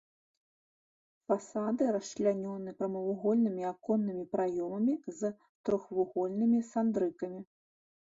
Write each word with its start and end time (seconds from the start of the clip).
Фасады 1.27 1.83
расчлянёны 1.95 2.73
прамавугольнымі 2.79 3.63
аконнымі 3.71 4.23
праёмамі 4.33 4.95
з 5.19 5.31
трохвугольнымі 5.69 6.59
сандрыкамі. 6.71 7.39